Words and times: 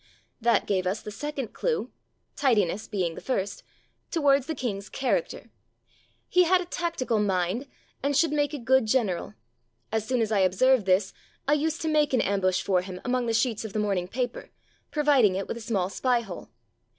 That 0.41 0.65
gave 0.65 0.87
us 0.87 0.99
the 0.99 1.11
second 1.11 1.53
clue 1.53 1.91
(tidiness 2.35 2.87
being 2.87 3.13
the 3.13 3.21
first) 3.21 3.61
towards 4.09 4.47
the 4.47 4.55
king's 4.55 4.89
character. 4.89 5.51
He 6.27 6.45
had 6.45 6.59
a 6.59 6.65
tactical 6.65 7.19
mind, 7.19 7.67
and 8.01 8.17
should 8.17 8.31
make 8.31 8.51
a 8.51 8.57
good 8.57 8.87
general. 8.87 9.35
As 9.91 10.07
soon 10.07 10.19
as 10.21 10.31
I 10.31 10.39
observed 10.39 10.87
this, 10.87 11.13
I 11.47 11.53
used 11.53 11.81
to 11.83 11.87
make 11.87 12.15
an 12.15 12.21
ambush 12.21 12.63
for 12.63 12.81
him 12.81 12.99
among 13.05 13.27
the 13.27 13.33
sheets 13.35 13.63
of 13.63 13.73
the 13.73 13.77
morning 13.79 14.07
paper, 14.07 14.49
pro 14.89 15.03
viding 15.03 15.35
it 15.35 15.47
with 15.47 15.57
a 15.57 15.61
small 15.61 15.87
spy 15.87 16.21
hole. 16.21 16.49